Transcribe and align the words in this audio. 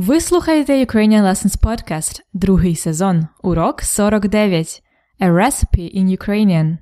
Ви 0.00 0.20
слухаєте 0.20 0.84
Ukrainian 0.84 1.22
Lessons 1.22 1.60
Podcast, 1.60 2.20
другий 2.32 2.76
сезон, 2.76 3.26
урок 3.42 3.82
49 3.82 4.82
A 5.20 5.28
Recipe 5.28 5.98
in 5.98 6.18
Ukrainian. 6.18 6.76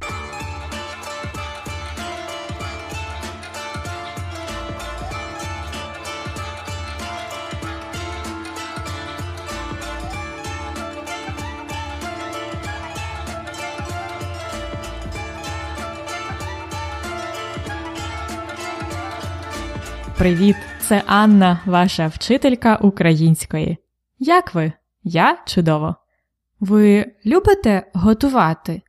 Привіт! 20.18 20.56
Це 20.88 21.02
Анна, 21.06 21.60
ваша 21.66 22.06
вчителька 22.06 22.76
української. 22.76 23.76
Як 24.18 24.54
ви? 24.54 24.72
Я 25.02 25.38
чудово. 25.46 25.96
Ви 26.60 27.12
любите 27.26 27.90
готувати? 27.94 28.82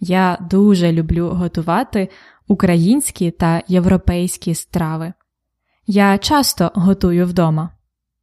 Я 0.00 0.38
дуже 0.50 0.92
люблю 0.92 1.28
готувати 1.28 2.08
українські 2.48 3.30
та 3.30 3.62
європейські 3.68 4.54
страви. 4.54 5.12
Я 5.86 6.18
часто 6.18 6.70
готую 6.74 7.26
вдома. 7.26 7.70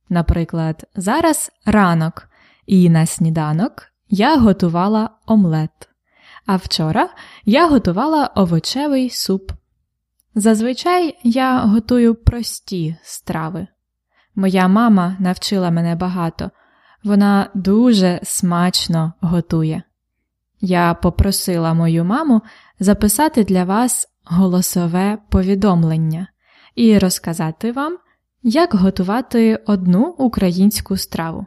Наприклад, 0.09 0.86
зараз 0.95 1.52
ранок, 1.66 2.30
і 2.66 2.89
на 2.89 3.05
сніданок 3.05 3.84
я 4.09 4.38
готувала 4.38 5.09
омлет, 5.25 5.89
а 6.45 6.55
вчора 6.55 7.09
я 7.45 7.67
готувала 7.67 8.31
овочевий 8.36 9.09
суп. 9.09 9.52
Зазвичай 10.38 11.17
я 11.23 11.59
готую 11.59 12.16
прості 12.16 12.95
страви. 13.03 13.67
Моя 14.35 14.67
мама 14.67 15.16
навчила 15.20 15.71
мене 15.71 15.95
багато, 15.95 16.52
вона 17.03 17.49
дуже 17.53 18.20
смачно 18.23 19.13
готує. 19.21 19.83
Я 20.61 20.94
попросила 20.94 21.73
мою 21.73 22.06
маму 22.06 22.41
записати 22.80 23.44
для 23.44 23.63
вас 23.63 24.08
голосове 24.25 25.17
повідомлення 25.30 26.28
і 26.75 27.00
розказати 27.00 27.72
вам, 27.72 27.97
як 28.44 28.73
готувати 28.73 29.56
одну 29.66 30.03
українську 30.03 30.97
страву. 30.97 31.45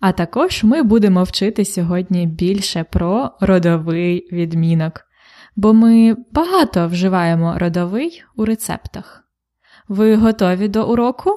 А 0.00 0.12
також 0.12 0.64
ми 0.64 0.82
будемо 0.82 1.22
вчити 1.22 1.64
сьогодні 1.64 2.26
більше 2.26 2.84
про 2.84 3.30
родовий 3.40 4.28
відмінок 4.32 5.09
бо 5.55 5.73
ми 5.73 6.15
багато 6.31 6.87
вживаємо 6.87 7.57
родовий 7.57 8.23
у 8.35 8.45
рецептах. 8.45 9.23
Ви 9.87 10.15
готові 10.15 10.67
до 10.67 10.87
уроку? 10.89 11.31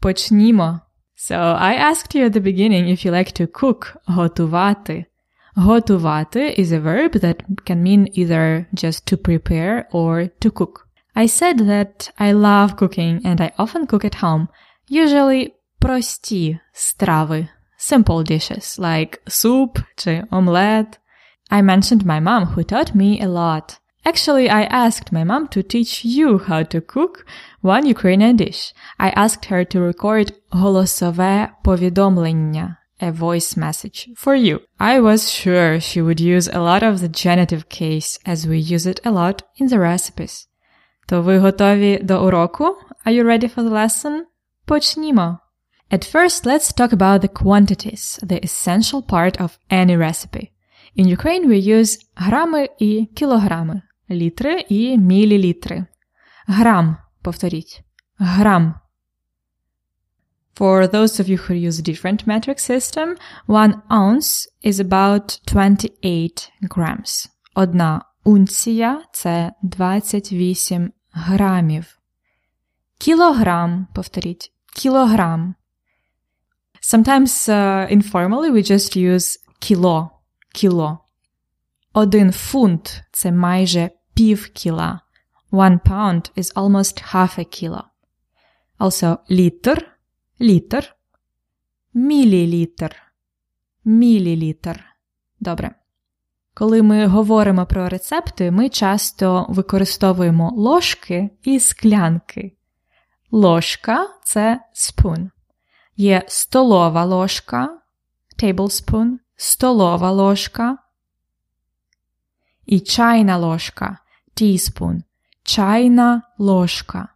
Почнімо. 0.00 0.80
So 1.16 1.36
I 1.62 1.90
asked 1.90 2.16
you 2.16 2.24
at 2.24 2.30
the 2.30 2.42
beginning 2.42 2.84
if 2.88 3.06
you 3.06 3.10
like 3.10 3.40
to 3.40 3.46
cook, 3.46 3.96
готувати. 4.06 5.04
Готувати 5.54 6.54
is 6.58 6.72
a 6.72 6.80
verb 6.80 7.16
that 7.16 7.36
can 7.66 7.82
mean 7.82 8.18
either 8.18 8.66
just 8.74 9.12
to 9.12 9.16
prepare 9.16 9.84
or 9.92 10.30
to 10.40 10.50
cook. 10.50 10.88
I 11.16 11.26
said 11.26 11.58
that 11.58 12.10
I 12.18 12.32
love 12.32 12.76
cooking 12.76 13.26
and 13.26 13.40
I 13.40 13.50
often 13.58 13.86
cook 13.86 14.04
at 14.04 14.22
home, 14.22 14.46
usually 14.90 15.50
прості 15.78 16.58
страви, 16.72 17.48
simple 17.78 18.30
dishes 18.30 18.78
like 18.78 19.18
soup 19.26 19.82
чи 19.96 20.24
омлет, 20.30 21.00
I 21.50 21.62
mentioned 21.62 22.04
my 22.04 22.20
mom 22.20 22.46
who 22.52 22.62
taught 22.62 22.94
me 22.94 23.20
a 23.20 23.28
lot. 23.28 23.78
Actually, 24.04 24.48
I 24.48 24.62
asked 24.64 25.12
my 25.12 25.24
mom 25.24 25.48
to 25.48 25.62
teach 25.62 26.04
you 26.04 26.38
how 26.38 26.62
to 26.62 26.80
cook 26.80 27.26
one 27.60 27.84
Ukrainian 27.86 28.36
dish. 28.36 28.72
I 28.98 29.10
asked 29.10 29.46
her 29.46 29.64
to 29.64 29.80
record 29.80 30.32
голосове 30.52 31.50
повідомлення, 31.64 32.76
a 33.00 33.10
voice 33.10 33.56
message, 33.56 34.08
for 34.16 34.34
you. 34.34 34.60
I 34.78 35.00
was 35.00 35.30
sure 35.30 35.80
she 35.80 36.00
would 36.00 36.20
use 36.20 36.48
a 36.48 36.60
lot 36.60 36.82
of 36.82 37.00
the 37.00 37.08
genitive 37.08 37.68
case 37.68 38.18
as 38.24 38.46
we 38.46 38.58
use 38.58 38.86
it 38.86 39.00
a 39.04 39.10
lot 39.10 39.42
in 39.60 39.68
the 39.68 39.78
recipes. 39.78 40.48
То 41.06 41.22
ви 41.22 41.38
готові 41.38 41.98
до 42.02 42.26
уроку? 42.26 42.64
Are 43.06 43.12
you 43.12 43.24
ready 43.24 43.54
for 43.54 43.62
the 43.62 43.72
lesson? 43.72 44.22
Почнімо. 44.66 45.38
At 45.90 46.04
first, 46.14 46.44
let's 46.44 46.72
talk 46.72 46.92
about 46.92 47.20
the 47.22 47.28
quantities, 47.28 48.18
the 48.22 48.44
essential 48.44 49.02
part 49.02 49.40
of 49.40 49.58
any 49.70 49.96
recipe. 49.96 50.50
In 50.96 51.06
Ukraine 51.06 51.46
we 51.46 51.78
use 51.78 51.98
грами 52.14 52.68
і 52.78 53.08
кілограми, 53.14 53.82
літри 54.10 54.64
і 54.68 54.98
мілілітри. 54.98 55.86
Грам, 56.46 56.96
повторіть. 57.22 57.82
Грам. 58.18 58.74
For 60.58 60.88
those 60.88 61.20
of 61.20 61.28
you 61.28 61.38
who 61.38 61.54
use 61.54 61.78
a 61.78 61.82
different 61.82 62.26
metric 62.26 62.58
system, 62.58 63.16
one 63.46 63.74
ounce 63.90 64.48
is 64.64 64.80
about 64.80 65.40
28 65.46 66.50
grams. 66.62 67.28
Одна 67.54 68.02
унція 68.24 69.02
це 69.12 69.52
28 69.62 70.92
грамів. 71.12 71.98
Кілограм, 72.98 73.86
повторіть, 73.94 74.52
кілограм. 74.74 75.54
Sometimes 76.82 77.48
uh, 77.48 77.92
informally 77.92 78.50
we 78.52 78.70
just 78.70 78.96
use 78.96 79.36
кіло 79.58 80.10
кіло. 80.53 80.99
Один 81.93 82.31
фунт 82.31 83.03
це 83.11 83.31
майже 83.31 83.89
пів 84.13 84.49
кіла. 84.53 84.99
One 85.51 85.79
pound 85.79 86.31
is 86.37 86.53
almost 86.53 87.13
half 87.13 87.39
a 87.39 87.45
kilo. 87.45 87.81
Also, 88.79 89.17
літр, 89.31 89.91
літр, 90.41 90.95
мілілітр, 91.93 92.95
мілілітр. 93.85 94.83
Добре. 95.39 95.75
Коли 96.53 96.81
ми 96.81 97.05
говоримо 97.07 97.65
про 97.65 97.89
рецепти, 97.89 98.51
ми 98.51 98.69
часто 98.69 99.45
використовуємо 99.49 100.53
ложки 100.55 101.29
і 101.43 101.59
склянки. 101.59 102.57
Ложка 103.31 104.07
це 104.23 104.59
spoon. 104.75 105.29
Є 105.97 106.23
столова 106.27 107.05
ложка, 107.05 107.81
tablespoon, 108.43 109.17
столова 109.35 110.11
ложка 110.11 110.77
і 112.65 112.79
чайна 112.79 113.37
ложка, 113.37 113.97
teaspoon, 114.35 115.01
чайна 115.43 116.21
ложка. 116.37 117.07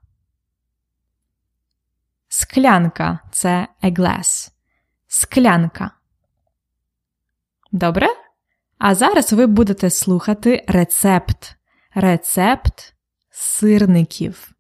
Склянка 2.28 3.20
це 3.32 3.68
a 3.84 3.98
glass. 4.00 4.52
Склянка. 5.08 5.92
Добре? 7.72 8.08
А 8.78 8.96
зараз 8.96 9.34
ви 9.34 9.46
будете 9.46 9.90
слухати 9.90 10.66
рецепт. 10.68 11.54
Рецепт 11.96 12.94
сирників. 13.30 14.52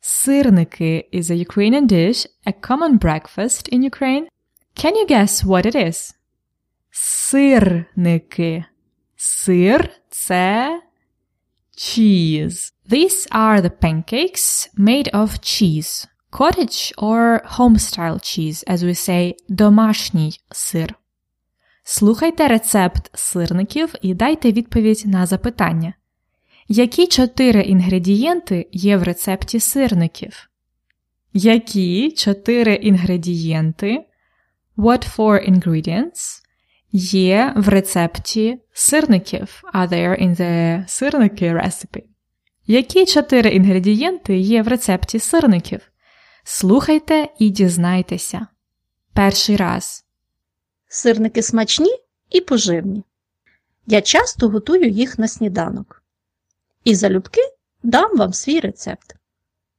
Сирники 0.00 1.08
is 1.12 1.30
a 1.30 1.46
Ukrainian 1.46 1.86
dish, 1.86 2.26
a 2.46 2.52
common 2.52 2.98
breakfast 2.98 3.68
in 3.72 3.82
Ukraine. 3.82 4.26
Can 4.76 4.92
you 4.94 5.06
guess 5.08 5.44
what 5.44 5.66
it 5.66 5.74
is? 5.74 6.14
Сирники. 6.98 8.64
Сир 9.16 9.90
це 10.10 10.82
cheese. 11.78 12.72
These 12.88 13.28
are 13.30 13.60
the 13.60 13.70
pancakes 13.70 14.68
made 14.78 15.10
of 15.12 15.28
cheese. 15.40 16.06
Cottage 16.30 16.92
or 16.96 17.42
home-style 17.58 18.18
cheese, 18.18 18.64
as 18.66 18.78
we 18.78 18.94
say, 19.08 19.34
домашній 19.48 20.40
сир. 20.50 20.94
Слухайте 21.84 22.48
рецепт 22.48 23.18
сирників 23.18 23.94
і 24.02 24.14
дайте 24.14 24.52
відповідь 24.52 25.02
на 25.06 25.26
запитання. 25.26 25.94
Які 26.68 27.06
чотири 27.06 27.62
інгредієнти 27.62 28.68
є 28.72 28.96
в 28.96 29.02
рецепті 29.02 29.60
сирників? 29.60 30.50
Які 31.32 32.10
чотири 32.10 32.74
інгредієнти? 32.74 34.06
What 34.76 35.16
four 35.16 35.50
ingredients 35.50 36.45
є 36.92 37.52
в 37.56 37.68
рецепті 37.68 38.60
сирників, 38.72 39.62
are 39.74 39.88
there 39.88 40.22
in 40.22 40.40
the 40.40 40.84
сирники 40.88 41.52
recipe. 41.52 42.02
Які 42.66 43.06
чотири 43.06 43.50
інгредієнти 43.50 44.38
є 44.38 44.62
в 44.62 44.68
рецепті 44.68 45.18
сирників? 45.18 45.80
Слухайте 46.44 47.28
і 47.38 47.50
дізнайтеся. 47.50 48.46
Перший 49.12 49.56
раз. 49.56 50.04
Сирники 50.88 51.42
смачні 51.42 51.98
і 52.30 52.40
поживні. 52.40 53.04
Я 53.86 54.00
часто 54.00 54.48
готую 54.48 54.90
їх 54.90 55.18
на 55.18 55.28
сніданок. 55.28 56.02
І 56.84 56.94
залюбки 56.94 57.40
дам 57.82 58.16
вам 58.16 58.32
свій 58.32 58.60
рецепт. 58.60 59.16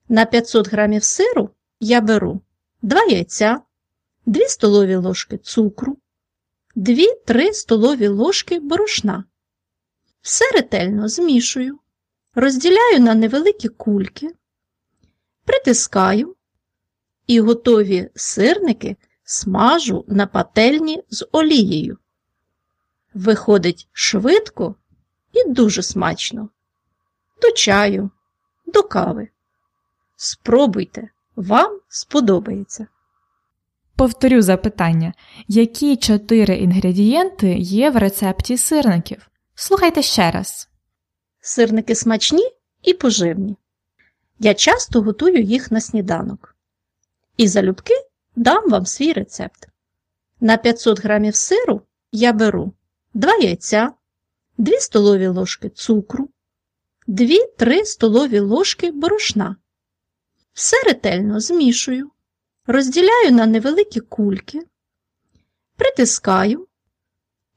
На 0.09 0.25
500 0.25 0.71
грамів 0.71 1.03
сиру 1.03 1.49
я 1.79 2.01
беру 2.01 2.41
2 2.81 3.03
яйця, 3.03 3.61
2 4.25 4.47
столові 4.47 4.95
ложки 4.95 5.37
цукру, 5.37 5.97
2-3 6.77 7.53
столові 7.53 8.07
ложки 8.07 8.59
борошна. 8.59 9.23
Все 10.21 10.51
ретельно 10.51 11.09
змішую, 11.09 11.79
розділяю 12.35 12.99
на 12.99 13.15
невеликі 13.15 13.67
кульки, 13.67 14.35
притискаю 15.45 16.35
І 17.27 17.39
готові 17.39 18.09
сирники 18.15 18.95
смажу 19.23 20.05
на 20.07 20.27
пательні 20.27 21.03
з 21.09 21.27
олією. 21.31 21.97
Виходить 23.13 23.89
швидко 23.91 24.75
і 25.31 25.49
дуже 25.49 25.83
смачно. 25.83 26.49
До 27.41 27.51
чаю, 27.51 28.09
до 28.65 28.83
кави. 28.83 29.29
Спробуйте, 30.15 31.09
вам 31.35 31.79
сподобається. 31.87 32.87
Повторю 33.97 34.41
запитання, 34.41 35.13
які 35.47 35.97
чотири 35.97 36.55
інгредієнти 36.55 37.55
є 37.57 37.89
в 37.89 37.97
рецепті 37.97 38.57
сирників? 38.57 39.29
Слухайте 39.55 40.01
ще 40.01 40.31
раз. 40.31 40.69
Сирники 41.39 41.95
смачні 41.95 42.51
і 42.83 42.93
поживні. 42.93 43.57
Я 44.39 44.53
часто 44.53 45.01
готую 45.01 45.41
їх 45.41 45.71
на 45.71 45.81
сніданок. 45.81 46.55
І 47.37 47.47
залюбки 47.47 47.93
дам 48.35 48.69
вам 48.69 48.85
свій 48.85 49.13
рецепт. 49.13 49.67
На 50.39 50.57
500 50.57 51.03
грамів 51.03 51.35
сиру 51.35 51.81
я 52.11 52.33
беру 52.33 52.73
2 53.13 53.35
яйця, 53.35 53.93
2 54.57 54.77
столові 54.79 55.27
ложки 55.27 55.69
цукру, 55.69 56.29
2-3 57.07 57.85
столові 57.85 58.39
ложки 58.39 58.91
борошна. 58.91 59.55
Все 60.53 60.77
ретельно 60.85 61.39
змішую, 61.39 62.11
розділяю 62.67 63.31
на 63.31 63.45
невеликі 63.45 63.99
кульки, 63.99 64.61
притискаю 65.75 66.67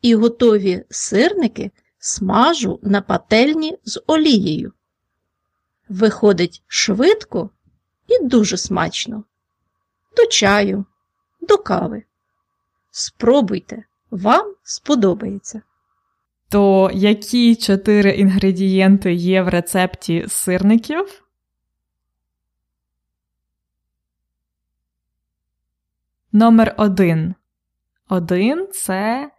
і 0.03 0.15
готові 0.15 0.85
сирники 0.91 1.71
смажу 1.99 2.81
на 2.83 3.01
пательні 3.01 3.79
з 3.85 4.03
олією. 4.07 4.73
Виходить 5.89 6.63
швидко 6.67 7.51
і 8.09 8.25
дуже 8.25 8.57
смачно. 8.57 9.25
До 10.17 10.27
чаю, 10.27 10.85
до 11.41 11.59
кави. 11.59 12.03
Спробуйте, 12.91 13.85
вам 14.11 14.55
сподобається. 14.63 15.63
То 16.49 16.91
які 16.95 17.57
чотири 17.57 18.11
інгредієнти 18.11 19.13
є 19.13 19.43
в 19.43 19.49
рецепті 19.49 20.27
сирників? 20.29 21.25
Номер 26.33 26.75
один. 26.77 27.35
Один 28.09 28.69
це 28.73 29.31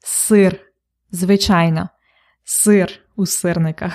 сир. 0.00 0.60
Звичайно, 1.10 1.88
сир 2.44 3.00
у 3.16 3.26
сирниках. 3.26 3.94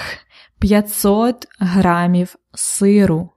500 0.60 1.48
грамів 1.60 2.36
сиру. 2.54 3.30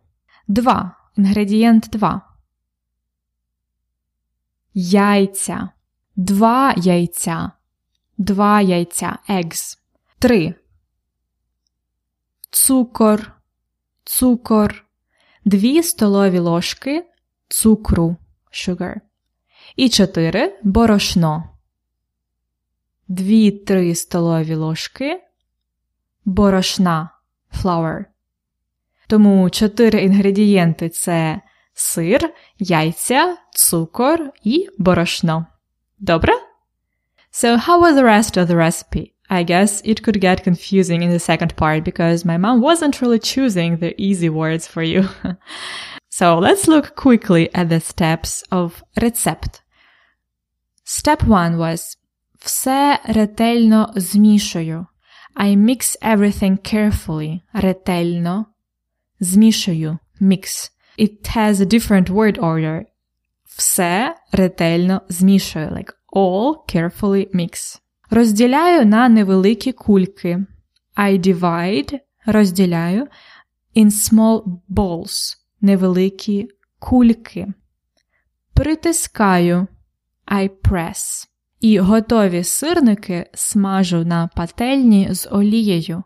Два. 0.48 0.96
Інгредієнт 1.16 1.88
2. 1.88 2.20
Яйця. 4.74 5.68
Два 6.16 6.74
яйця. 6.76 7.50
Два 8.18 8.60
яйця. 8.60 9.18
Eggs. 9.28 9.78
Три. 10.18 10.54
Цукор. 12.50 13.32
Цукор. 14.04 14.84
Дві 15.44 15.82
столові 15.82 16.38
ложки 16.38 17.04
цукру. 17.48 18.16
Sugar. 18.51 18.95
І 19.75 19.89
чотири 19.89 20.59
борошно. 20.63 21.43
Дві-три 23.07 23.95
столові 23.95 24.55
ложки 24.55 25.21
борошна. 26.25 27.09
Flour. 27.63 28.05
Тому 29.07 29.49
чотири 29.49 30.03
інгредієнти 30.03 30.89
це 30.89 31.41
сир, 31.73 32.33
яйця, 32.59 33.37
цукор 33.51 34.31
і 34.43 34.69
борошно. 34.77 35.45
Добре? 35.99 36.33
So, 37.31 37.67
how 37.67 37.79
was 37.79 37.93
the 37.93 38.03
rest 38.03 38.37
of 38.37 38.47
the 38.47 38.55
recipe? 38.55 39.11
I 39.29 39.43
guess 39.43 39.81
it 39.83 40.01
could 40.01 40.19
get 40.21 40.43
confusing 40.43 41.01
in 41.03 41.11
the 41.11 41.19
second 41.19 41.55
part 41.55 41.83
because 41.83 42.25
my 42.25 42.37
mom 42.37 42.61
wasn't 42.61 43.01
really 43.01 43.19
choosing 43.19 43.77
the 43.77 43.93
easy 43.97 44.29
words 44.29 44.65
for 44.65 44.83
you. 44.83 45.01
so, 46.21 46.37
let's 46.39 46.67
look 46.67 46.95
quickly 46.95 47.53
at 47.53 47.69
the 47.69 47.79
steps 47.79 48.43
of 48.51 48.83
recept. 48.99 49.61
Step 50.83 51.23
one 51.23 51.57
was 51.57 51.97
все 52.39 52.99
ретельно 53.05 53.93
змішую. 53.95 54.87
I 55.35 55.55
mix 55.55 55.95
everything 56.01 56.57
carefully. 56.57 57.41
Ретельно. 57.53 58.45
Змішую. 59.19 59.99
Mix. 60.21 60.69
It 60.97 61.27
has 61.27 61.61
a 61.61 61.65
different 61.65 62.09
word 62.09 62.39
order. 62.39 62.85
Все 63.45 64.15
ретельно 64.31 65.01
змішую. 65.09 65.69
Like 65.69 65.93
all 66.15 66.55
carefully 66.67 67.35
mix. 67.35 67.79
Розділяю 68.09 68.85
на 68.85 69.09
невеликі 69.09 69.71
кульки. 69.71 70.45
I 70.95 71.19
divide. 71.19 71.99
Розділяю 72.25 73.07
in 73.75 73.91
small 73.91 74.43
balls. 74.69 75.35
Невеликі 75.61 76.49
кульки. 76.79 77.47
Притискаю. 78.53 79.67
I 80.27 80.49
press. 80.49 81.27
І 81.59 81.79
готові 81.79 82.43
сирники 82.43 83.29
смажу 83.33 84.05
на 84.05 84.27
пательні 84.27 85.07
з 85.13 85.27
олією. 85.31 86.03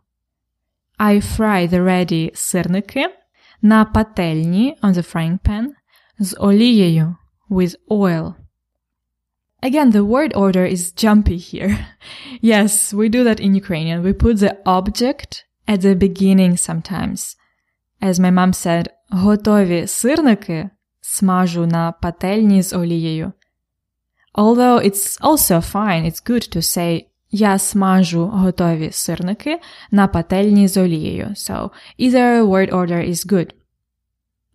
I 0.99 1.37
fry 1.37 1.69
the 1.69 1.83
ready 1.83 2.31
сирники 2.33 3.05
на 3.61 3.85
пательні 3.85 4.77
on 4.81 4.93
the 4.93 5.13
frying 5.15 5.39
pan 5.39 5.67
з 6.19 6.37
олією 6.39 7.15
with 7.49 7.75
oil. 7.89 8.33
Again, 9.63 9.91
the 9.91 10.03
word 10.03 10.33
order 10.33 10.65
is 10.65 10.91
jumpy 10.91 11.37
here. 11.37 11.87
yes, 12.41 12.93
we 12.93 13.09
do 13.09 13.23
that 13.23 13.39
in 13.39 13.53
Ukrainian. 13.53 14.01
We 14.01 14.13
put 14.13 14.39
the 14.39 14.57
object 14.65 15.45
at 15.67 15.81
the 15.81 15.95
beginning 15.95 16.57
sometimes. 16.57 17.35
As 18.01 18.19
my 18.19 18.31
mom 18.31 18.53
said, 18.53 18.89
готові 19.10 19.86
сирники 19.86 20.70
смажу 21.00 21.66
на 21.66 21.92
пательні 21.92 22.62
з 22.62 22.72
олією. 22.72 23.32
Although 24.34 24.80
it's 24.80 25.20
also 25.20 25.72
fine, 25.72 26.04
it's 26.04 26.30
good 26.30 26.56
to 26.56 26.62
say 26.62 27.06
я 27.30 27.58
смажу 27.58 28.26
готові 28.26 28.92
сирники 28.92 29.60
на 29.90 30.06
пательні 30.06 30.68
з 30.68 30.76
олією. 30.76 31.26
So 31.26 31.70
either 32.00 32.44
word 32.44 32.72
order 32.72 33.10
is 33.10 33.32
good. 33.32 33.50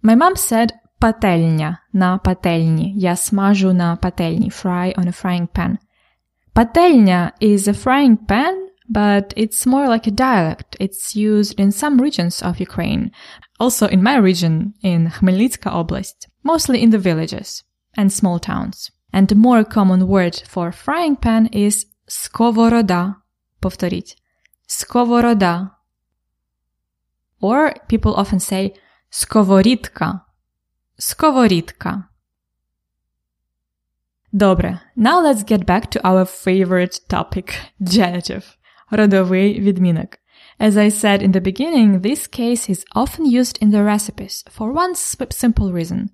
My 0.04 0.16
mom 0.18 0.36
said 0.36 0.70
пательня 1.00 1.78
на 1.94 2.18
пательні. 2.18 2.94
Я 2.98 3.16
смажу 3.16 3.74
на 3.74 3.96
пательні. 3.96 4.50
Fry 4.50 5.00
on 5.00 5.08
a 5.08 5.24
frying 5.24 5.48
pan. 5.48 5.78
Пательня 6.54 7.32
is 7.42 7.68
a 7.68 7.74
frying 7.74 8.18
pan, 8.18 8.56
but 8.91 9.33
it's 9.37 9.67
more 9.67 9.89
like 9.89 10.07
a 10.07 10.11
dialect. 10.11 10.77
It's 10.79 11.17
used 11.17 11.59
in 11.59 11.73
some 11.73 12.01
regions 12.01 12.43
of 12.43 12.61
Ukraine. 12.61 13.11
Also 13.59 13.87
in 13.87 14.03
my 14.03 14.17
region, 14.17 14.75
in 14.83 15.09
Khmelnytska 15.11 15.71
Oblast, 15.73 16.29
mostly 16.43 16.83
in 16.83 16.91
the 16.91 16.99
villages 16.99 17.65
and 17.97 18.13
small 18.13 18.39
towns. 18.39 18.91
And 19.13 19.29
the 19.29 19.35
more 19.35 19.65
common 19.65 20.07
word 20.07 20.43
for 20.47 20.73
frying 20.73 21.17
pan 21.17 21.47
is 21.47 21.87
skovoroda. 22.09 23.17
Повторіть. 23.61 24.17
Skovoroda. 24.69 25.71
Or 27.41 27.75
people 27.89 28.15
often 28.15 28.41
say 28.41 28.73
skоворідка. 29.11 30.21
Сковорідка. 30.99 32.05
Добре. 34.33 34.81
Now 34.97 35.23
let's 35.23 35.43
get 35.43 35.67
back 35.67 35.91
to 35.91 36.01
our 36.05 36.25
favorite 36.25 37.01
topic, 37.09 37.55
genitive. 37.83 38.57
Родовий 38.91 39.61
відмінок. 39.61 40.09
As 40.59 40.77
I 40.77 40.91
said 40.91 41.23
in 41.23 41.33
the 41.33 41.41
beginning, 41.41 42.01
this 42.01 42.27
case 42.27 42.71
is 42.71 42.85
often 42.95 43.27
used 43.27 43.59
in 43.61 43.71
the 43.71 43.85
recipes 43.85 44.45
for 44.51 44.73
one 44.73 44.95
simple 44.95 45.73
reason. 45.73 46.11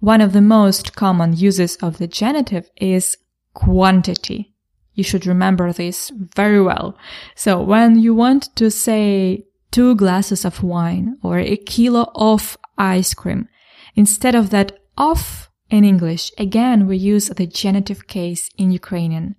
One 0.00 0.20
of 0.20 0.32
the 0.32 0.40
most 0.40 0.94
common 0.94 1.34
uses 1.34 1.76
of 1.76 1.98
the 1.98 2.06
genitive 2.06 2.70
is 2.76 3.16
quantity. 3.54 4.54
You 4.94 5.04
should 5.04 5.26
remember 5.26 5.72
this 5.72 6.10
very 6.10 6.62
well. 6.62 6.96
So 7.34 7.60
when 7.60 7.98
you 7.98 8.14
want 8.14 8.54
to 8.56 8.70
say 8.70 9.44
two 9.70 9.94
glasses 9.94 10.44
of 10.44 10.62
wine 10.62 11.18
or 11.22 11.38
a 11.38 11.56
kilo 11.56 12.10
of 12.14 12.56
ice 12.78 13.12
cream, 13.12 13.48
instead 13.94 14.34
of 14.34 14.50
that 14.50 14.78
of 14.96 15.50
in 15.68 15.84
English, 15.84 16.32
again 16.38 16.86
we 16.86 16.96
use 16.96 17.28
the 17.28 17.46
genitive 17.46 18.06
case 18.06 18.48
in 18.56 18.70
Ukrainian. 18.70 19.36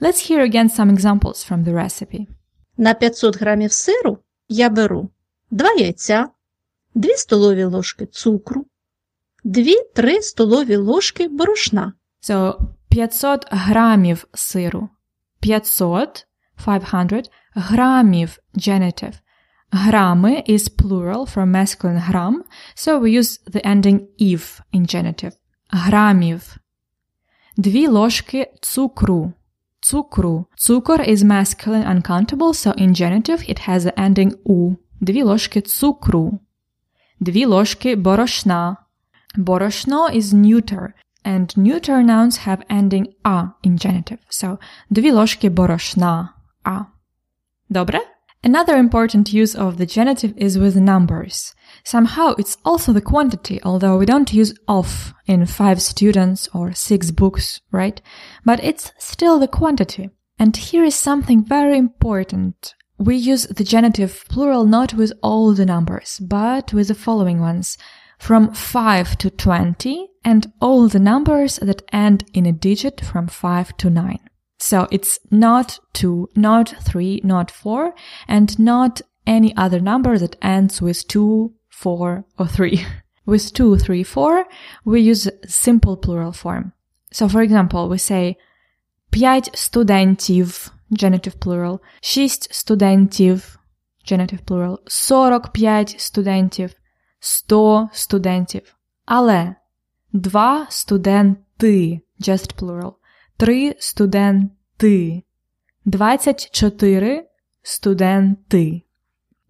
Let's 0.00 0.30
hear 0.30 0.40
again 0.40 0.68
some 0.68 0.90
examples 0.90 1.44
from 1.44 1.64
the 1.64 1.74
recipe. 1.74 2.26
На 2.76 2.94
500 2.94 3.36
грамів 3.36 3.72
сиру 3.72 4.18
я 4.48 4.68
беру 4.68 5.10
2 5.50 5.72
яйця, 5.72 6.28
2 6.94 7.16
столові 7.16 7.64
ложки 7.64 8.06
цукру, 8.06 8.66
2-3 9.44 10.20
столові 10.20 10.76
ложки 10.76 11.28
борошна. 11.28 11.92
So 12.22 12.54
500 12.88 13.46
грамів 13.50 14.26
сиру. 14.34 14.88
500, 15.40 16.26
500 16.64 17.30
грамів 17.54 18.38
genitive. 18.54 19.14
Грами 19.70 20.44
is 20.48 20.68
plural 20.68 21.26
from 21.26 21.50
masculine 21.50 21.98
грам, 21.98 22.44
so 22.74 23.00
we 23.00 23.18
use 23.20 23.40
the 23.46 23.66
ending 23.66 24.00
«ів» 24.18 24.60
in 24.74 24.94
genitive. 24.94 25.32
Грамів. 25.70 26.56
Дві 27.56 27.86
ложки 27.86 28.52
цукру. 28.60 29.32
cukru. 29.82 30.46
Cukor 30.56 31.08
is 31.08 31.24
masculine 31.24 31.84
uncountable, 31.84 32.54
so 32.54 32.72
in 32.76 32.94
genitive 32.94 33.44
it 33.48 33.58
has 33.58 33.84
the 33.84 33.92
ending 33.96 34.32
u. 34.48 34.76
Dvě 35.00 35.24
ložky 35.24 35.62
cukru. 35.62 36.40
Dvě 37.20 37.46
ložky 37.46 37.96
borošna. 37.96 38.76
Borošno 39.38 40.16
is 40.16 40.32
neuter, 40.32 40.94
and 41.24 41.56
neuter 41.56 42.04
nouns 42.04 42.36
have 42.36 42.62
ending 42.68 43.08
a 43.24 43.54
in 43.62 43.76
genitive. 43.76 44.18
So 44.30 44.58
dvě 44.90 45.12
ložky 45.12 45.50
borošna 45.50 46.34
a. 46.64 46.86
Dobre? 47.70 47.98
Another 48.44 48.76
important 48.76 49.28
use 49.32 49.58
of 49.58 49.76
the 49.76 49.86
genitive 49.86 50.34
is 50.36 50.56
with 50.56 50.76
numbers. 50.76 51.54
Somehow 51.84 52.34
it's 52.38 52.56
also 52.64 52.92
the 52.92 53.00
quantity, 53.00 53.60
although 53.62 53.98
we 53.98 54.06
don't 54.06 54.32
use 54.32 54.54
of 54.68 55.14
in 55.26 55.46
five 55.46 55.82
students 55.82 56.48
or 56.54 56.72
six 56.72 57.10
books, 57.10 57.60
right? 57.70 58.00
But 58.44 58.62
it's 58.62 58.92
still 58.98 59.38
the 59.38 59.48
quantity. 59.48 60.10
And 60.38 60.56
here 60.56 60.84
is 60.84 60.94
something 60.94 61.44
very 61.44 61.76
important. 61.76 62.74
We 62.98 63.16
use 63.16 63.46
the 63.46 63.64
genitive 63.64 64.24
plural 64.28 64.64
not 64.64 64.94
with 64.94 65.12
all 65.22 65.54
the 65.54 65.66
numbers, 65.66 66.20
but 66.20 66.72
with 66.72 66.88
the 66.88 66.94
following 66.94 67.40
ones. 67.40 67.76
From 68.18 68.54
5 68.54 69.18
to 69.18 69.30
20 69.30 70.08
and 70.24 70.52
all 70.60 70.86
the 70.86 71.00
numbers 71.00 71.56
that 71.56 71.82
end 71.92 72.24
in 72.32 72.46
a 72.46 72.52
digit 72.52 73.00
from 73.04 73.26
5 73.26 73.76
to 73.78 73.90
9. 73.90 74.18
So 74.60 74.86
it's 74.92 75.18
not 75.32 75.80
2, 75.94 76.28
not 76.36 76.68
3, 76.80 77.22
not 77.24 77.50
4, 77.50 77.92
and 78.28 78.56
not 78.60 79.00
any 79.26 79.56
other 79.56 79.80
number 79.80 80.18
that 80.18 80.36
ends 80.40 80.80
with 80.80 81.08
2, 81.08 81.52
4, 81.81 82.25
or 82.37 82.47
3. 82.47 82.85
with 83.27 83.53
2, 83.53 83.77
3, 83.77 84.03
4, 84.03 84.45
we 84.85 85.01
use 85.01 85.29
simple 85.45 85.97
plural 85.97 86.31
form. 86.31 86.71
So 87.11 87.27
for 87.27 87.41
example, 87.41 87.89
we 87.89 87.97
say 87.97 88.35
п'ять 89.11 89.49
студентів, 89.53 90.71
genitive 90.91 91.37
plural, 91.37 91.79
шість 92.01 92.53
студентів, 92.53 93.59
genitive 94.11 94.43
plural, 94.43 94.77
45 94.87 95.95
студентів, 95.99 96.73
100 97.19 97.89
студентів. 97.91 98.75
Але 99.05 99.55
два 100.13 100.67
студенти, 100.69 102.01
just 102.19 102.55
plural, 102.55 102.93
три 103.37 103.75
студенти, 103.79 105.23
24 105.85 107.27
студенти. 107.63 108.83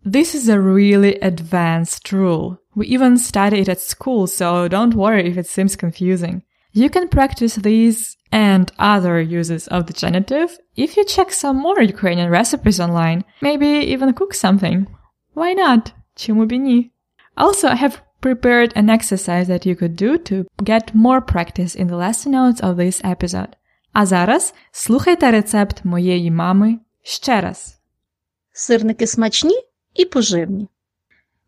This 0.04 0.34
is 0.34 0.48
a 0.48 0.62
really 0.62 1.16
advanced 1.16 2.14
rule. 2.14 2.58
We 2.76 2.88
even 2.88 3.18
study 3.18 3.60
it 3.60 3.68
at 3.68 3.82
school, 3.82 4.26
so 4.28 4.70
don't 4.70 4.94
worry 4.94 5.28
if 5.28 5.38
it 5.38 5.48
seems 5.48 5.76
confusing. 5.76 6.44
You 6.72 6.90
can 6.90 7.10
practice 7.10 7.56
these 7.56 8.16
and 8.32 8.72
other 8.80 9.20
uses 9.20 9.68
of 9.68 9.88
the 9.88 9.94
genitive 9.94 10.58
if 10.76 10.96
you 10.96 11.04
check 11.04 11.32
some 11.32 11.58
more 11.58 11.82
Ukrainian 11.82 12.30
recipes 12.30 12.80
online, 12.80 13.26
maybe 13.42 13.68
even 13.68 14.14
cook 14.14 14.34
something. 14.34 14.88
Why 15.34 15.54
not? 15.54 15.92
Чому 16.16 16.46
б 16.46 16.58
ні? 16.58 16.92
Also, 17.36 17.68
I 17.68 17.76
have 17.76 18.02
prepared 18.22 18.72
an 18.76 18.90
exercise 18.90 19.48
that 19.48 19.66
you 19.66 19.76
could 19.76 19.96
do 19.96 20.18
to 20.30 20.46
get 20.64 20.96
more 20.96 21.20
practice 21.22 21.76
in 21.76 21.88
the 21.88 21.98
lesson 21.98 22.32
notes 22.32 22.62
of 22.62 22.78
this 22.78 23.02
episode. 23.04 23.56
А 23.94 24.06
зараз 24.06 24.54
слухайте 24.72 25.32
рецепт 25.32 25.86
моєї 25.86 26.32
мами 26.32 26.80
ще 27.04 27.42
раз. 27.42 27.80
Сирники 28.52 29.08
смачні 29.08 29.64
І 29.95 30.05
поживні. 30.05 30.69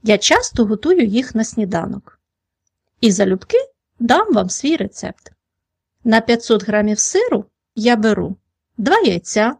Я 0.02 0.18
часто 0.18 0.64
готую 0.64 1.06
їх 1.06 1.34
на 1.34 1.44
сніданок. 1.44 2.20
І 3.00 3.10
залюбки 3.10 3.58
дам 3.98 4.32
вам 4.32 4.50
свій 4.50 4.76
рецепт. 4.76 5.32
На 6.04 6.20
500 6.20 6.64
грамів 6.64 6.98
сиру 6.98 7.44
я 7.74 7.96
беру 7.96 8.36
2 8.76 8.98
яйця, 8.98 9.56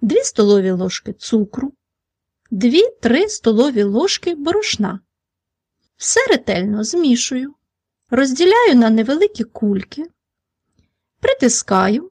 2 0.00 0.22
столові 0.22 0.70
ложки 0.70 1.12
цукру, 1.12 1.72
2-3 2.52 3.28
столові 3.28 3.82
ложки 3.82 4.34
борошна. 4.34 5.00
Все 5.96 6.20
ретельно 6.30 6.84
змішую, 6.84 7.54
розділяю 8.10 8.74
на 8.74 8.90
невеликі 8.90 9.44
кульки, 9.44 10.10
притискаю 11.20 12.10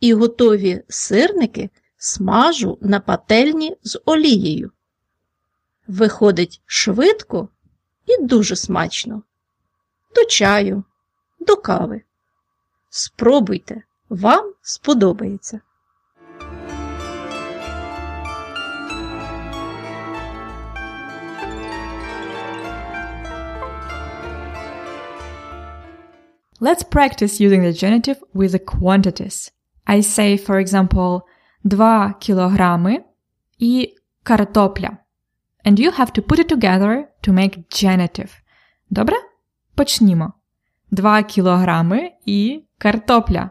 і 0.00 0.14
готові 0.14 0.82
сирники 0.88 1.70
смажу 1.96 2.78
на 2.80 3.00
пательні 3.00 3.76
з 3.82 4.00
олією. 4.04 4.72
Виходить 5.88 6.62
швидко 6.66 7.48
і 8.06 8.22
дуже 8.22 8.56
смачно. 8.56 9.22
До 10.14 10.24
чаю, 10.24 10.84
до 11.40 11.56
кави. 11.56 12.02
Спробуйте, 12.90 13.82
вам 14.08 14.52
сподобається. 14.62 15.60
Let's 26.60 26.84
practice 26.84 27.40
using 27.40 27.62
the 27.62 27.72
genitive 27.72 28.18
with 28.32 28.52
the 28.52 28.60
quantities. 28.60 29.50
I 29.84 30.00
say, 30.00 30.36
for 30.36 30.58
example, 30.60 31.22
2 31.64 32.14
кілограми 32.20 33.04
і 33.58 33.96
картопля. 34.22 35.01
And 35.64 35.78
you 35.78 35.90
have 35.92 36.12
to 36.12 36.22
put 36.22 36.38
it 36.38 36.48
together 36.48 37.08
to 37.22 37.32
make 37.32 37.58
genitive. 37.70 38.42
Добре? 38.90 39.16
Почнімо. 39.74 40.32
2 40.90 41.22
кілограми 41.22 42.12
і 42.26 42.64
картопля. 42.78 43.50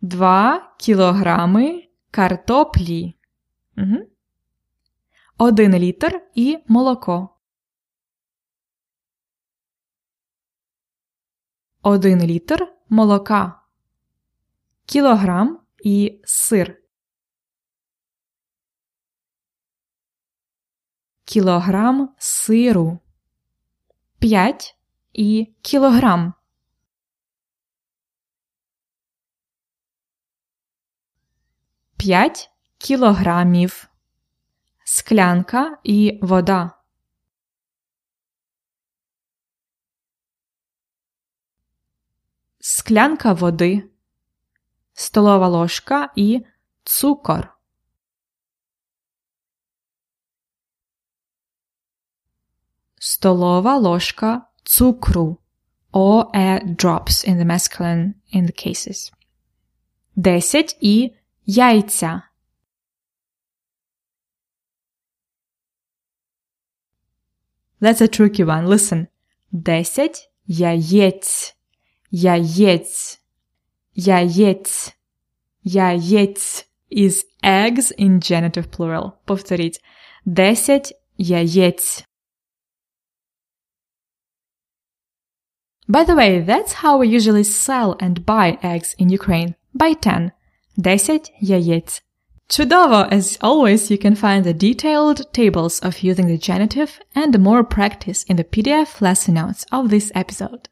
2 0.00 0.74
кілограми 0.78 1.88
картоплі. 2.10 3.14
Угу. 3.76 3.96
1 5.38 5.78
літр 5.78 6.20
і 6.34 6.58
молоко. 6.68 7.28
1 11.82 12.22
літр 12.22 12.74
молока. 12.88 13.60
Кілограм 14.86 15.60
і 15.84 16.20
сир. 16.24 16.81
Кілограм 21.32 22.14
сиру. 22.18 22.98
5 24.18 24.76
і 25.12 25.54
кілограм. 25.62 26.34
П'ять 31.96 32.50
кілограмів. 32.78 33.88
Склянка 34.84 35.78
і 35.84 36.18
вода. 36.22 36.70
Склянка 42.60 43.32
води. 43.32 43.90
Столова 44.92 45.48
ложка 45.48 46.12
і 46.16 46.44
цукор. 46.84 47.61
Столова 53.01 53.77
ложка 53.77 54.47
цукру. 54.63 55.39
Or 55.93 56.29
air 56.33 56.59
drops 56.75 57.23
in 57.23 57.37
the 57.39 57.45
masculine 57.45 58.13
in 58.31 58.45
the 58.45 58.53
cases. 58.53 59.11
Десять 60.15 60.77
і 60.81 61.15
яйця. 61.45 62.21
That's 67.79 68.01
a 68.01 68.07
tricky 68.07 68.43
one. 68.43 68.67
Listen. 68.67 69.07
Десять 69.51 70.31
яєць. 70.45 71.55
Яєць. 72.11 73.21
Яєць. 73.93 74.97
Яєць 75.63 76.67
is 76.91 77.23
eggs 77.43 77.91
in 77.99 78.19
genitive 78.19 78.67
plural. 78.67 79.11
Повторіть. 79.25 79.81
Десять 80.25 80.93
яєць. 81.17 82.07
By 85.91 86.03
the 86.03 86.15
way, 86.15 86.41
that's 86.41 86.73
how 86.73 86.97
we 86.97 87.07
usually 87.07 87.43
sell 87.43 87.95
and 87.99 88.25
buy 88.25 88.57
eggs 88.61 88.93
in 88.97 89.09
Ukraine. 89.09 89.55
By 89.73 89.93
10. 89.93 90.31
10 90.77 91.31
яєць. 91.41 92.03
Чудово! 92.49 93.07
As 93.11 93.37
always, 93.39 93.91
you 93.91 93.97
can 93.97 94.15
find 94.15 94.43
the 94.43 94.53
detailed 94.53 95.31
tables 95.33 95.79
of 95.79 96.03
using 96.03 96.27
the 96.27 96.37
genitive 96.37 96.99
and 97.15 97.39
more 97.39 97.63
practice 97.63 98.23
in 98.29 98.37
the 98.37 98.43
PDF 98.43 99.01
lesson 99.01 99.33
notes 99.33 99.65
of 99.71 99.89
this 99.89 100.11
episode. 100.15 100.69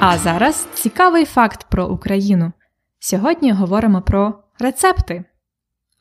А 0.00 0.18
зараз 0.18 0.66
цікавий 0.74 1.24
факт 1.24 1.66
про 1.70 1.86
Україну. 1.86 2.52
Сьогодні 2.98 3.52
говоримо 3.52 4.02
про 4.02 4.34
рецепти. 4.58 5.24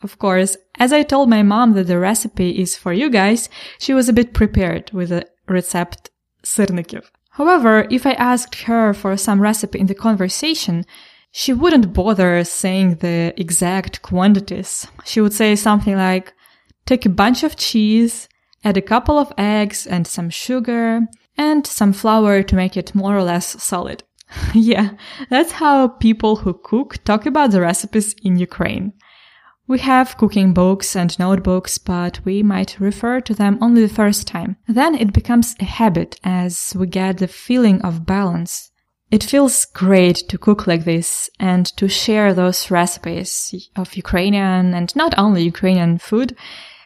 Of 0.02 0.18
course, 0.18 0.56
as 0.78 0.92
I 0.92 1.02
told 1.02 1.28
my 1.28 1.42
mom 1.42 1.72
that 1.72 1.88
the 1.88 1.98
recipe 1.98 2.50
is 2.60 2.76
for 2.76 2.92
you 2.92 3.10
guys, 3.10 3.48
she 3.78 3.92
was 3.92 4.08
a 4.08 4.12
bit 4.12 4.32
prepared 4.32 4.90
with 4.92 5.08
the 5.08 5.26
recept 5.48 6.10
Sirnikov. 6.44 7.10
However, 7.30 7.86
if 7.90 8.06
I 8.06 8.12
asked 8.12 8.62
her 8.62 8.92
for 8.92 9.16
some 9.16 9.40
recipe 9.40 9.78
in 9.78 9.86
the 9.86 9.94
conversation, 9.94 10.84
she 11.30 11.52
wouldn't 11.52 11.92
bother 11.92 12.42
saying 12.44 12.96
the 12.96 13.34
exact 13.36 14.02
quantities. 14.02 14.86
She 15.04 15.20
would 15.20 15.32
say 15.32 15.56
something 15.56 15.96
like, 15.96 16.32
take 16.86 17.04
a 17.04 17.10
bunch 17.10 17.42
of 17.42 17.56
cheese, 17.56 18.28
add 18.64 18.76
a 18.76 18.82
couple 18.82 19.18
of 19.18 19.32
eggs 19.36 19.86
and 19.86 20.06
some 20.06 20.30
sugar, 20.30 21.06
and 21.36 21.66
some 21.66 21.92
flour 21.92 22.42
to 22.42 22.56
make 22.56 22.76
it 22.76 22.94
more 22.94 23.16
or 23.16 23.22
less 23.22 23.62
solid. 23.62 24.02
yeah, 24.54 24.90
that's 25.30 25.52
how 25.52 25.88
people 25.88 26.36
who 26.36 26.54
cook 26.54 27.02
talk 27.04 27.26
about 27.26 27.50
the 27.50 27.60
recipes 27.60 28.14
in 28.22 28.36
Ukraine. 28.36 28.92
We 29.68 29.80
have 29.80 30.16
cooking 30.16 30.54
books 30.54 30.96
and 30.96 31.16
notebooks, 31.18 31.76
but 31.76 32.20
we 32.24 32.42
might 32.42 32.80
refer 32.80 33.20
to 33.20 33.34
them 33.34 33.58
only 33.60 33.82
the 33.82 33.94
first 33.94 34.26
time. 34.26 34.56
Then 34.66 34.94
it 34.94 35.12
becomes 35.12 35.54
a 35.60 35.64
habit 35.66 36.18
as 36.24 36.74
we 36.74 36.86
get 36.86 37.18
the 37.18 37.28
feeling 37.28 37.82
of 37.82 38.06
balance. 38.06 38.70
It 39.10 39.22
feels 39.22 39.66
great 39.66 40.16
to 40.30 40.38
cook 40.38 40.66
like 40.66 40.84
this 40.84 41.28
and 41.38 41.66
to 41.76 41.86
share 41.86 42.32
those 42.32 42.70
recipes 42.70 43.68
of 43.76 43.94
Ukrainian 43.94 44.72
and 44.72 44.96
not 44.96 45.12
only 45.18 45.42
Ukrainian 45.44 45.98
food 45.98 46.34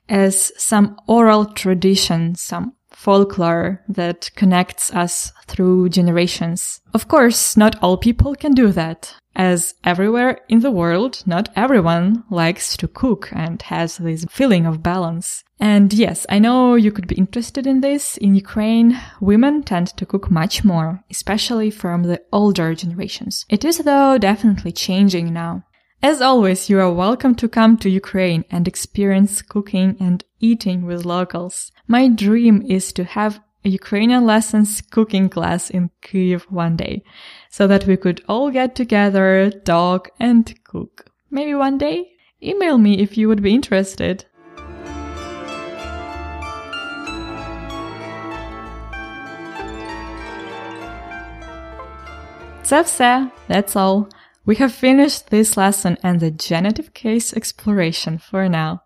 as 0.09 0.51
some 0.59 0.97
oral 1.07 1.47
tradition, 1.47 2.35
some 2.35 2.75
folklore 2.91 3.81
that 3.89 4.31
connects 4.35 4.93
us 4.93 5.33
through 5.47 5.89
generations. 5.89 6.81
Of 6.95 7.07
course, 7.07 7.57
not 7.57 7.81
all 7.81 7.97
people 7.97 8.35
can 8.35 8.55
do 8.55 8.73
that. 8.73 9.15
As 9.35 9.75
everywhere 9.83 10.41
in 10.49 10.61
the 10.61 10.71
world, 10.71 11.23
not 11.27 11.49
everyone 11.57 12.25
likes 12.29 12.77
to 12.77 12.87
cook 12.87 13.31
and 13.33 13.61
has 13.63 13.97
this 13.97 14.27
feeling 14.31 14.67
of 14.67 14.83
balance. 14.83 15.43
And 15.59 15.93
yes, 15.93 16.27
I 16.29 16.39
know 16.39 16.75
you 16.75 16.93
could 16.93 17.07
be 17.07 17.15
interested 17.17 17.67
in 17.67 17.81
this. 17.81 18.17
In 18.19 18.35
Ukraine, 18.35 19.01
women 19.21 19.63
tend 19.63 19.89
to 19.97 20.07
cook 20.07 20.31
much 20.31 20.65
more, 20.65 21.03
especially 21.11 21.71
from 21.71 22.03
the 22.03 22.21
older 22.33 22.75
generations. 22.75 23.47
It 23.49 23.65
is 23.65 23.79
though 23.79 24.19
definitely 24.19 24.73
changing 24.73 25.33
now. 25.33 25.65
As 26.03 26.21
always, 26.21 26.69
you 26.69 26.81
are 26.81 26.93
welcome 26.93 27.37
to 27.37 27.49
come 27.49 27.77
to 27.79 27.89
Ukraine 27.89 28.45
and 28.51 28.67
experience 28.67 29.41
cooking 29.41 29.97
and 30.01 30.25
eating 30.41 30.85
with 30.85 31.07
locals. 31.07 31.71
My 31.87 32.09
dream 32.09 32.61
is 32.69 32.93
to 32.95 33.05
have 33.05 33.41
Ukrainian 33.64 34.26
lessons 34.26 34.82
cooking 34.82 35.30
class 35.30 35.70
in 35.70 35.90
Kyiv 36.02 36.42
one 36.52 36.76
day, 36.76 37.04
so 37.50 37.68
that 37.68 37.86
we 37.86 37.98
could 37.98 38.22
all 38.28 38.50
get 38.52 38.76
together, 38.76 39.52
talk, 39.66 40.10
and 40.20 40.54
cook. 40.64 41.12
Maybe 41.30 41.54
one 41.54 41.78
day? 41.78 42.12
Email 42.42 42.78
me 42.78 43.00
if 43.00 43.18
you 43.18 43.28
would 43.28 43.42
be 43.42 43.54
interested. 43.54 44.26
Це 52.64 52.84
все. 52.84 53.32
That's 53.48 53.76
all. 53.76 54.10
We 54.46 54.56
have 54.56 54.74
finished 54.74 55.30
this 55.30 55.58
lesson 55.58 55.98
and 56.04 56.20
the 56.20 56.32
genitive 56.32 56.94
case 56.94 57.34
exploration 57.34 58.18
for 58.18 58.50
now. 58.50 58.82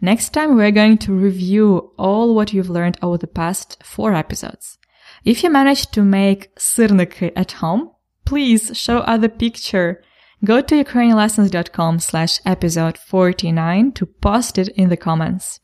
Next 0.00 0.30
time 0.30 0.54
we're 0.54 0.70
going 0.70 0.98
to 0.98 1.12
review 1.12 1.92
all 1.98 2.34
what 2.34 2.52
you've 2.52 2.70
learned 2.70 2.98
over 3.02 3.18
the 3.18 3.26
past 3.26 3.82
four 3.82 4.14
episodes. 4.14 4.78
If 5.24 5.42
you 5.42 5.50
managed 5.50 5.92
to 5.94 6.02
make 6.02 6.54
sirniki 6.54 7.32
at 7.34 7.52
home, 7.52 7.90
please 8.24 8.70
show 8.74 8.98
us 8.98 9.24
a 9.24 9.28
picture. 9.28 10.02
Go 10.44 10.60
to 10.60 10.84
ukrainianlessons.com 10.84 11.98
slash 11.98 12.38
episode 12.46 12.96
49 12.96 13.92
to 13.92 14.06
post 14.06 14.58
it 14.58 14.68
in 14.68 14.88
the 14.88 14.96
comments. 14.96 15.58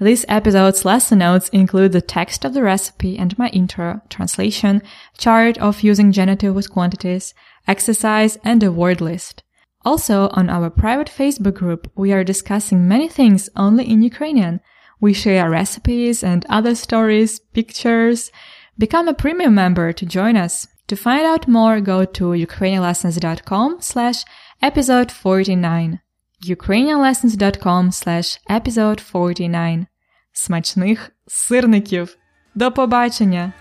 This 0.00 0.24
episode's 0.26 0.86
lesson 0.86 1.18
notes 1.18 1.50
include 1.50 1.92
the 1.92 2.00
text 2.00 2.46
of 2.46 2.54
the 2.54 2.62
recipe 2.62 3.18
and 3.18 3.38
my 3.38 3.48
intro, 3.48 4.00
translation, 4.08 4.80
chart 5.18 5.58
of 5.58 5.82
using 5.82 6.12
genitive 6.12 6.54
with 6.54 6.70
quantities, 6.70 7.34
exercise, 7.68 8.38
and 8.42 8.62
a 8.62 8.72
word 8.72 9.02
list. 9.02 9.42
Also, 9.85 10.29
on 10.33 10.49
our 10.49 10.69
private 10.69 11.09
Facebook 11.09 11.55
group, 11.55 11.91
we 11.95 12.13
are 12.13 12.23
discussing 12.23 12.87
many 12.87 13.07
things 13.07 13.49
only 13.55 13.85
in 13.89 14.01
Ukrainian. 14.01 14.59
We 14.99 15.13
share 15.13 15.49
recipes 15.49 16.23
and 16.23 16.45
other 16.49 16.75
stories, 16.75 17.39
pictures. 17.39 18.31
Become 18.77 19.07
a 19.07 19.13
premium 19.13 19.55
member 19.55 19.91
to 19.93 20.05
join 20.05 20.37
us. 20.37 20.67
To 20.87 20.95
find 20.95 21.25
out 21.25 21.47
more, 21.47 21.81
go 21.81 22.05
to 22.05 22.25
ukrainianlessons.com 22.25 23.81
slash 23.81 24.23
episode 24.61 25.11
49. 25.11 25.99
ukrainianlessons.com 26.45 27.91
slash 27.91 28.39
episode 28.49 29.01
49. 29.01 29.87
Смачних 30.33 31.11
сирників! 31.27 32.17
До 32.55 32.71
побачення! 32.71 33.53